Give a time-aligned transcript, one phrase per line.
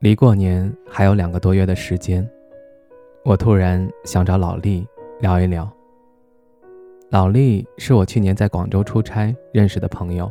[0.00, 2.24] 离过年还有两个多月的时间，
[3.24, 4.86] 我突然想找老厉
[5.18, 5.68] 聊一聊。
[7.10, 10.30] 老厉是我去年在广州出差认识的朋友。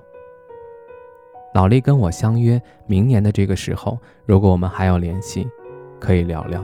[1.53, 5.45] 老厉跟我相约，明年的这个时候，如果我们还有联系，
[5.99, 6.63] 可以聊聊。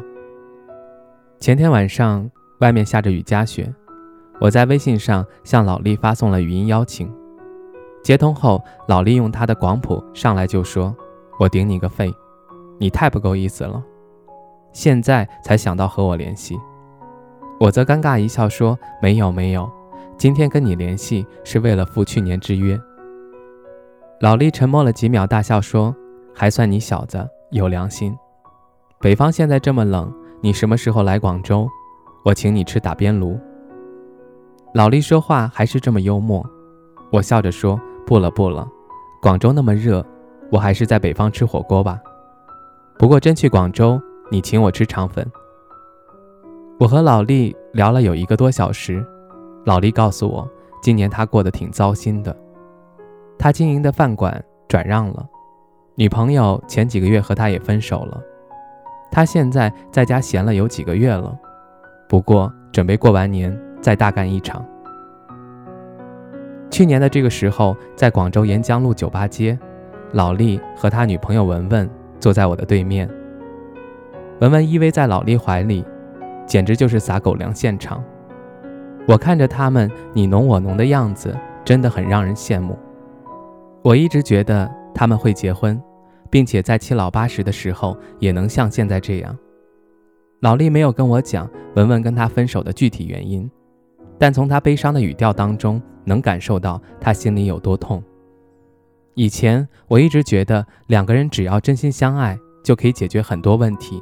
[1.40, 3.70] 前天晚上外面下着雨夹雪，
[4.40, 7.14] 我在微信上向老厉发送了语音邀请。
[8.02, 10.96] 接通后，老厉用他的广普上来就说
[11.38, 12.10] ：“我顶你个肺。”
[12.80, 13.84] 你太不够意思了，
[14.72, 16.60] 现在才想到和我联系，
[17.60, 19.70] 我则尴尬一笑说：“没有没有，
[20.18, 22.80] 今天跟你联系是为了赴去年之约。”
[24.20, 25.96] 老厉沉默了几秒，大笑说
[26.34, 28.18] ：“还算你小子有良心。
[29.00, 31.68] 北方现在这么冷，你什么时候来广州？
[32.26, 33.38] 我请你吃打边炉。”
[34.74, 36.44] 老厉说话还是这么幽默，
[37.12, 38.68] 我笑着说：“不了不了，
[39.22, 40.04] 广州那么热，
[40.52, 42.00] 我还是在北方吃火锅吧。”
[42.98, 45.30] 不过真去广州，你请我吃肠粉。
[46.80, 49.06] 我和老厉聊了有一个多小时，
[49.66, 50.50] 老厉告诉我，
[50.82, 52.36] 今年他过得挺糟心的。
[53.38, 55.26] 他经营的饭馆转让了，
[55.96, 58.22] 女朋友前几个月和他也分手了。
[59.12, 61.38] 他现在在家闲了有几个月了，
[62.08, 64.66] 不过准备过完年再大干一场。
[66.72, 69.58] 去年的这个时候，在广州沿江路酒吧街，
[70.12, 71.90] 老厉和他女朋友文文。
[72.24, 73.10] 坐在我的对面，
[74.40, 75.84] 文文依偎在老厉怀里，
[76.46, 78.02] 简直就是撒狗粮现场。
[79.06, 82.80] 我看着他们你侬我侬的样子，真的很让人羡慕。
[83.82, 85.78] 我一直觉得他们会结婚，
[86.30, 89.38] 并且在七老八十的时候也能像现在这样。
[90.40, 93.52] 老厉没有跟我讲文文跟他分手的具体原因，
[94.18, 98.02] 但从他悲伤的语调当中，能感受到他心里有多痛。
[99.16, 104.02] 以前我一直觉得两个人只要真心相爱就可以解决很多问题，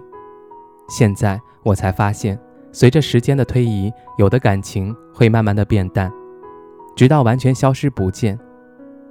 [0.88, 2.40] 现在我才发现，
[2.72, 6.12] 随着时间的推移，有的感情会慢慢的变淡，
[6.96, 8.38] 直到完全消失不见；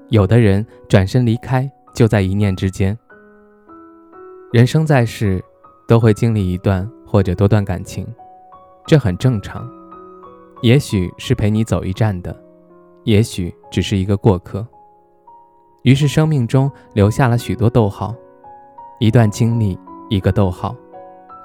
[0.08, 2.96] 有的人转身离开，就在一念之间。
[4.52, 5.44] 人生在世，
[5.86, 8.06] 都会经历一段或者多段感情，
[8.86, 9.68] 这很正常。
[10.62, 12.34] 也许是陪你走一站的，
[13.04, 14.66] 也许只是一个过客。
[15.82, 18.14] 于是，生命中留下了许多逗号，
[18.98, 19.78] 一段经历，
[20.10, 20.74] 一个逗号；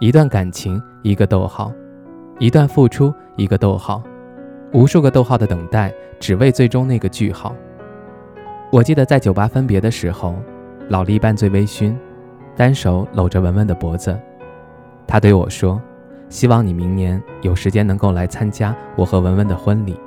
[0.01, 1.71] 一段感情，一个逗号；
[2.37, 4.03] 一段付出，一个逗号；
[4.73, 7.55] 无数个逗号的等待，只为最终那个句号。
[8.71, 10.35] 我记得在酒吧分别的时候，
[10.89, 11.95] 老厉半醉微醺，
[12.57, 14.19] 单手搂着文文的脖子，
[15.07, 15.81] 他对我说
[16.27, 19.97] ：“希望你明年有时间能够来参加我和文文的婚礼。”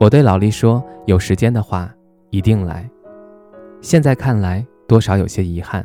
[0.00, 1.88] 我对老厉说：“有时间的话。”
[2.30, 2.88] 一定来。
[3.80, 5.84] 现在看来，多少有些遗憾。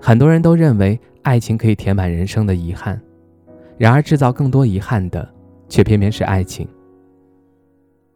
[0.00, 3.00] 很多人都认为爱情可以填满人生的遗憾，
[3.78, 5.28] 然而制造更多遗憾的，
[5.68, 6.68] 却偏偏是爱情。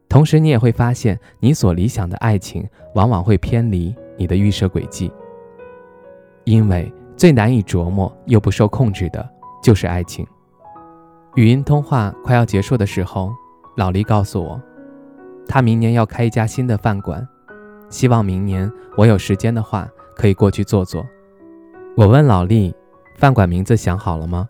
[0.09, 5.11] 同时，你也会发现，你所理想的爱情，往往会偏离你的预设轨迹。
[6.45, 9.29] 因为最难以琢磨又不受控制的，
[9.63, 10.27] 就是爱情。
[11.37, 13.33] 语音通话快要结束的时候，
[13.77, 14.61] 老黎告诉我。
[15.53, 17.27] 他明年要开一家新的饭馆，
[17.89, 21.05] 希望明年我有时间的话可以过去坐坐。
[21.97, 22.73] 我问老厉，
[23.17, 24.49] 饭馆名字想好了吗？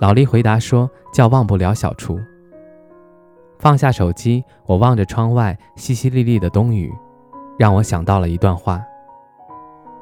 [0.00, 2.20] 老厉回答说叫“忘不了小厨”。
[3.58, 6.92] 放下手机，我望着窗外淅淅沥沥的冬雨，
[7.58, 8.84] 让我想到了一段话：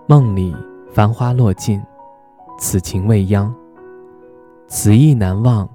[0.09, 0.53] 梦里
[0.93, 1.81] 繁花落尽，
[2.59, 3.55] 此情未央。
[4.67, 5.69] 此意难忘，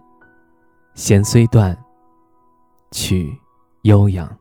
[0.96, 1.78] 弦虽断，
[2.92, 3.34] 曲。
[3.88, 4.38] 悠扬。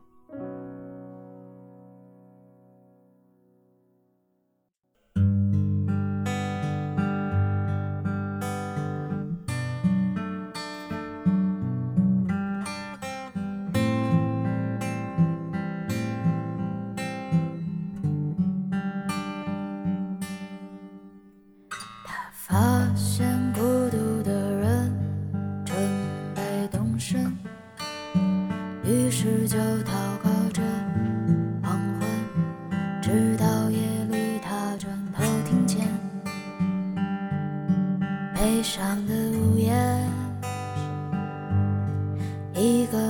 [29.47, 29.91] 就祷
[30.23, 30.61] 告着
[31.61, 32.07] 黄昏
[33.01, 33.79] 直到夜
[34.09, 35.87] 里他转头听见
[38.33, 39.73] 悲伤的呜咽
[42.53, 43.06] 一个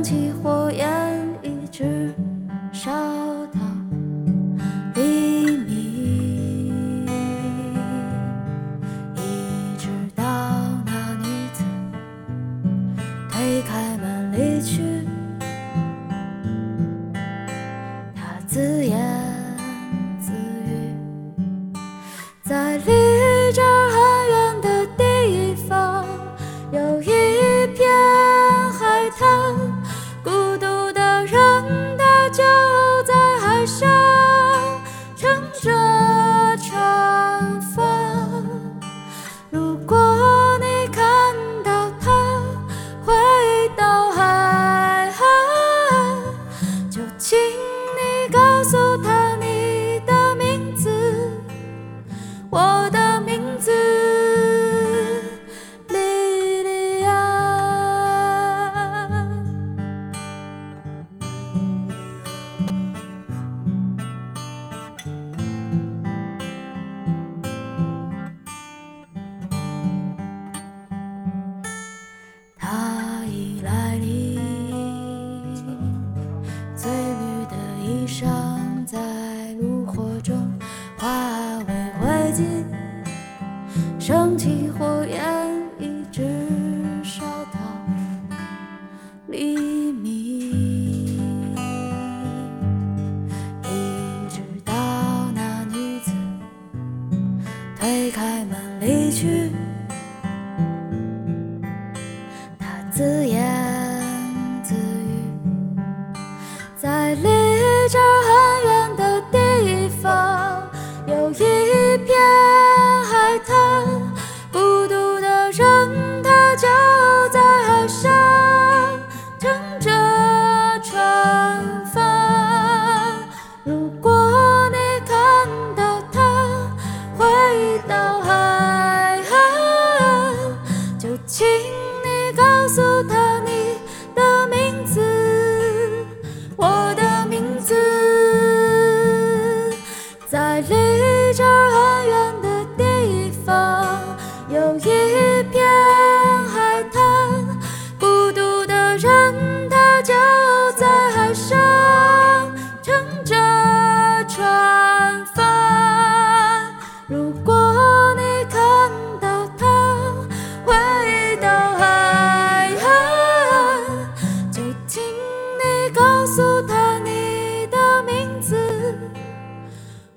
[0.00, 0.88] 升起火焰，
[1.42, 2.14] 一直
[2.72, 2.90] 烧
[3.48, 3.60] 到
[4.94, 7.06] 黎明，
[9.14, 10.24] 一直到
[10.86, 11.62] 那女子
[13.28, 15.06] 推开门离去。
[18.14, 18.98] 她自言
[20.18, 20.94] 自语，
[22.42, 23.89] 在离这。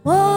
[0.04, 0.33] Whoa.